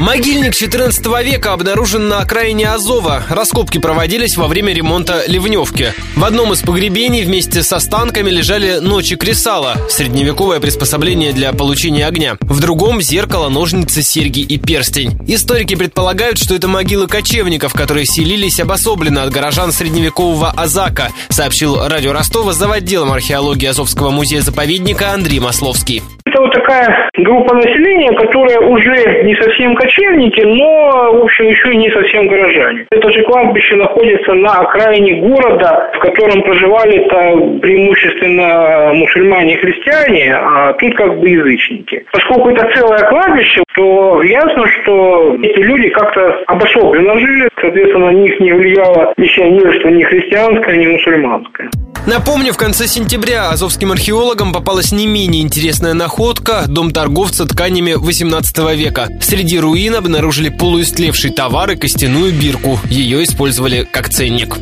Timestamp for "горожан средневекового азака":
19.30-21.10